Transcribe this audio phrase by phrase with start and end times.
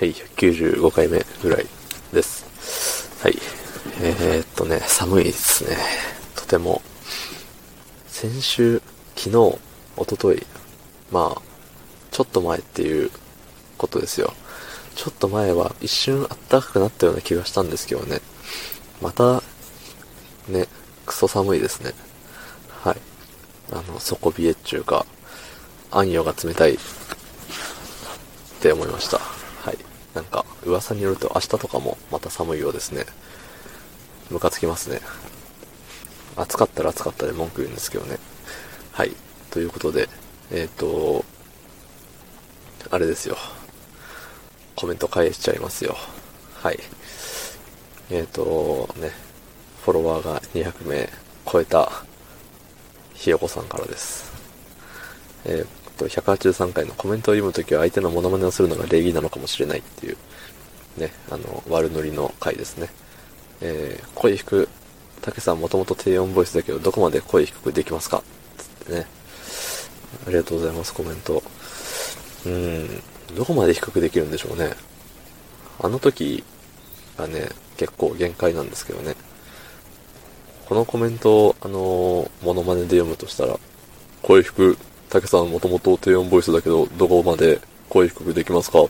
[0.00, 1.66] はい、195回目ぐらい
[2.10, 3.22] です。
[3.22, 3.36] はい。
[4.00, 5.76] えー、っとね、寒いですね。
[6.34, 6.80] とても。
[8.06, 8.80] 先週、
[9.14, 9.58] 昨日、
[9.98, 10.46] 一昨日
[11.12, 11.42] まあ、
[12.10, 13.10] ちょっと前っていう
[13.76, 14.32] ことですよ。
[14.94, 18.22] ちょっと前は一瞬暖かくなったような気がしたんですけどね。
[19.02, 19.42] また、
[20.48, 20.66] ね、
[21.04, 21.92] クソ寒いですね。
[22.70, 22.96] はい。
[23.70, 25.04] あの、底冷えっていうか、
[25.90, 26.78] 暗夜が冷たいっ
[28.62, 29.39] て思いました。
[30.14, 33.04] なんか、噂によると明日とかもまた寒いようですね。
[34.30, 35.00] ムカつきますね。
[36.36, 38.18] 暑かったら暑かったで文句言うんですけどね。
[38.92, 39.12] はい。
[39.50, 40.08] ということで、
[40.50, 41.24] えっ、と、
[42.90, 43.36] あれですよ。
[44.76, 45.96] コメント返しちゃいますよ。
[46.54, 46.78] はい。
[48.10, 49.10] えっ、と、ね、
[49.84, 51.08] フォロワーが200名
[51.50, 51.90] 超えた、
[53.14, 54.32] ひよこさんからです。
[55.44, 60.16] えっ、と、183回のコメントを読むときは相手のモノマネをするのが礼儀なのかもしれないっていう、
[60.96, 62.88] ね、あの、悪ノリの回ですね。
[63.60, 64.68] えー、声低く、
[65.20, 68.22] たけさんもともと低音ボイスだけど、どこまで声低くできますか?
[68.56, 69.06] つってね。
[70.26, 71.42] ありがとうございます、コメント。
[72.46, 73.02] うん、
[73.36, 74.72] どこまで低くできるんでしょうね。
[75.82, 76.42] あの時
[77.18, 79.14] がね、結構限界なんですけどね。
[80.66, 83.58] このコメントを、あのー、モノマネで読むとしたら、
[84.22, 84.78] 声低く、
[85.10, 88.88] たけさんもともと低音ボイスだけど、どこまで声低くできますかっ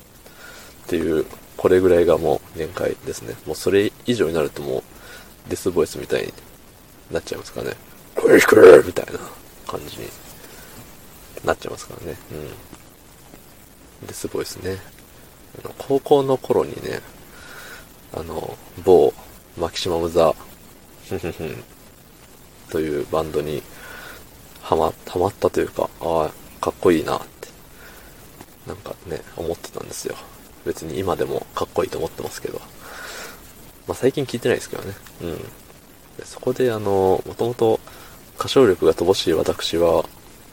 [0.86, 1.24] ていう、
[1.56, 3.34] これぐらいがもう限界ですね。
[3.46, 4.82] もうそれ以上になるともう、
[5.48, 6.32] デスボイスみたいに
[7.10, 7.72] なっちゃいますかね。
[8.14, 9.18] 声低くみたいな
[9.66, 10.08] 感じに
[11.44, 12.18] なっちゃいますからね。
[14.02, 14.06] うん。
[14.06, 14.76] デスボイスね。
[15.64, 17.00] あの高校の頃にね、
[18.14, 19.12] あの、某、
[19.56, 20.34] マキシマムザ、
[22.70, 23.62] というバンドに、
[24.62, 26.30] はま、はまったというか、ああ、
[26.60, 27.48] かっこいいなって、
[28.66, 30.16] なんかね、思ってたんですよ。
[30.64, 32.60] 別に今でもかっこいいと思ってますけど。
[33.88, 34.94] まあ最近聞いてないですけどね。
[35.22, 35.44] うん。
[36.24, 37.80] そこであの、もともと
[38.38, 40.04] 歌唱力が乏しい私は、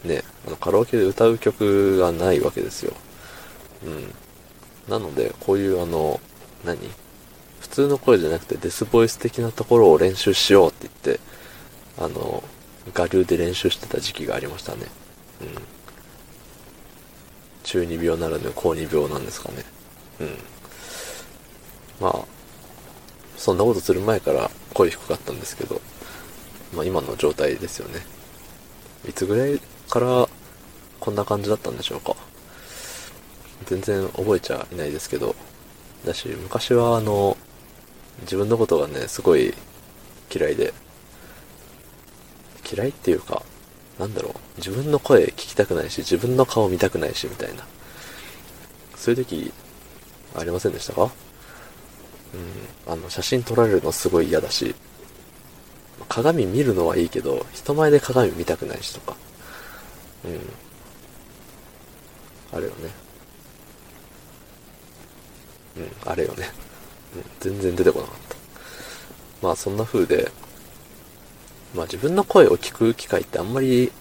[0.03, 2.94] ね、あのカラオケで歌う曲がないわけですよ。
[3.85, 4.13] うん。
[4.88, 6.19] なので、こういうあの、
[6.63, 6.78] 何？
[7.59, 11.19] 普通の声じゃなくてデスボイス的なところを練習しようって言って、
[12.00, 12.44] あの、
[12.96, 14.86] 我流で練習してた時期がありましたね。
[15.42, 15.48] うん。
[17.64, 19.64] 中二病ならぬ高二病なんですかね。
[20.22, 20.38] うん。
[22.00, 22.25] まあ、
[23.38, 25.81] そんなことする前から声低かったんですけど、
[26.74, 28.06] まあ今の状態ですよね。
[29.08, 29.59] いつぐらい
[29.90, 30.28] から
[31.00, 32.16] こんな感じだったんでしょうか。
[33.66, 35.36] 全然覚えちゃいないですけど、
[36.06, 37.38] だし、昔はあの、
[38.22, 39.54] 自分のことがね、すごい
[40.34, 40.74] 嫌いで、
[42.72, 43.41] 嫌いっていうか、
[44.00, 47.66] なんだろう、自分の声聞きたくないし、自分の顔見たくないし、みたいな。
[48.95, 49.51] そういう時、
[50.35, 51.09] ありませんでしたか？
[52.85, 54.75] うん、あの、写真撮られるのすごい嫌だし、
[56.09, 59.16] 鏡見るのはいいけど、人前で鏡見たくないしとか。
[60.25, 60.39] うん。
[62.57, 62.89] あれよね。
[65.77, 66.50] うん、あれよね。
[67.16, 68.35] うん、全然出てこなかった。
[69.41, 70.31] まあそんな風で、
[71.75, 73.91] まあ自分の声を聞く機会ってあんまり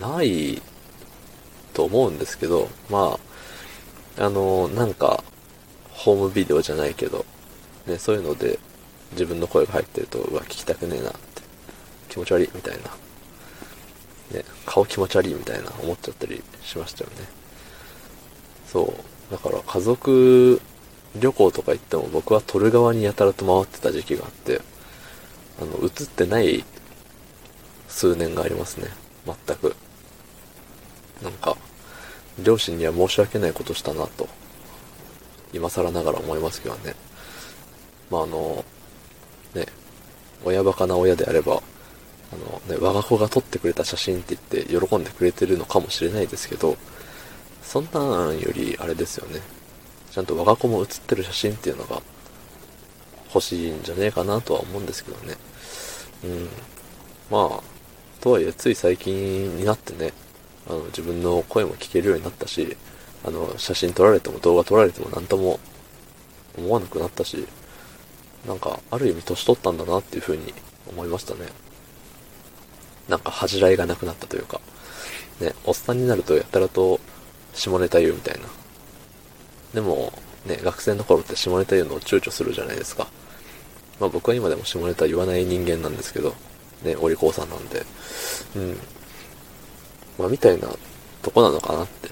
[0.00, 0.60] ない
[1.72, 3.18] と思うんですけど、ま
[4.18, 5.22] あ、あの、なんか、
[5.90, 7.24] ホームビデオじゃないけど、
[7.86, 8.58] ね、そういうので
[9.12, 11.18] 自分の声が入ってると、うわ、聞きたくねえなって、
[12.08, 12.78] 気持ち悪いみたい
[14.32, 17.16] な、ね、顔気持ち悪いみたいな思っちゃったりしましたよね。
[18.66, 19.32] そう。
[19.32, 20.60] だから家族
[21.16, 24.60] 旅行とか行っても僕は撮る側にやたらと回ってた時期があって、
[25.60, 26.64] あの、映ってない
[27.98, 28.86] 数年がありますね。
[29.26, 29.74] 全く。
[31.20, 31.56] なんか、
[32.38, 34.28] 両親には申し訳ないことしたなと、
[35.52, 36.94] 今更ながら思いますけどね。
[38.08, 38.64] まあ、あの、
[39.52, 39.66] ね、
[40.44, 41.60] 親バカな親であれば、
[42.32, 46.76] あのね、我が子が撮ってくれた写真って言って喜んでくれてるのかもしれないですけど、
[47.64, 49.40] そんなんよりあれですよね。
[50.12, 52.00] ちゃんと我が子も写ってる写真っていうのが
[53.34, 55.34] 欲しいんじゃねえかなとは思うんですけどね。
[56.22, 56.48] うん。
[57.28, 57.77] まあ、
[58.20, 60.12] とはいえつい最近になってね、
[60.68, 62.76] あの自分の声も聞けるようになったし、
[63.24, 65.58] あの写真撮られても動画撮られても何とも
[66.56, 67.46] 思わなくなったし、
[68.46, 70.52] なんかある意味年取ったんだなっていう風に
[70.88, 71.46] 思いましたね。
[73.08, 74.60] なんか恥じらいがなくなったというか、
[75.40, 77.00] ね、おっさんになるとやたらと
[77.54, 78.46] 下ネタ言うみたいな。
[79.74, 80.12] でも、
[80.46, 83.08] ね、学生の頃って下ネタ言うのを躊躇するじゃないですか。
[84.00, 86.34] まあ僕は今でも下ネタ言わない人間なんですけど、
[86.82, 87.84] ね、お利口さんなんで、
[88.56, 88.78] うん。
[90.18, 90.68] まあみたいな
[91.22, 92.10] とこなのかなって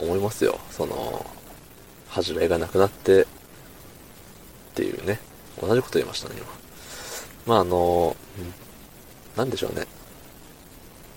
[0.00, 0.58] 思いますよ。
[0.70, 1.24] その、
[2.08, 3.26] 恥じらいがなくなって、っ
[4.74, 5.20] ていうね、
[5.60, 6.46] 同じこと言いましたね、今。
[7.46, 8.54] まああの、うん
[9.36, 9.86] なんでしょうね。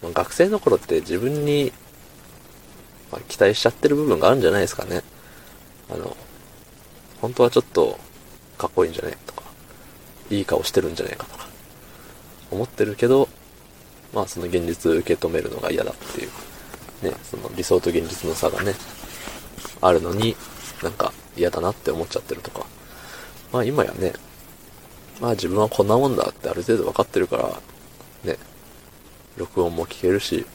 [0.01, 1.71] まあ学生の頃って自分に、
[3.11, 5.03] まあ、期待しちゃってる部分があるんじゃないですかね。
[5.89, 6.17] あの、
[7.21, 7.97] 本当はちょっと
[8.57, 9.43] かっこいいんじゃないとか、
[10.29, 11.36] いい顔してるんじゃないかとか、
[12.51, 13.27] 思ってるけど、
[14.13, 16.29] まあその現実受け止めるのが嫌だっていう、
[17.03, 18.73] ね、その理想と現実の差がね、
[19.81, 20.35] あるのに、
[20.83, 22.65] なんか嫌だなって思っちゃってるとか。
[23.51, 24.13] まあ今やね、
[25.19, 27.61] まあ自分はこんなもんだってある程度分かってるから、
[28.23, 28.37] ね、
[29.37, 30.45] 録音も聞けるし、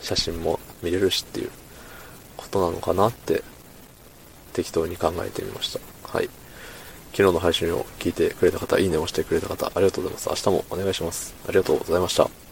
[0.00, 1.50] 写真も見れるしっていう
[2.36, 3.42] ことなのかなって
[4.52, 5.80] 適当に考えてみました。
[6.16, 6.30] はい。
[7.16, 10.28] 昨日の配信を聞いてくれた方、いいねを押してくれた方、ありがとうございます。
[10.28, 11.34] 明日もお願いします。
[11.48, 12.45] ありがとうございました。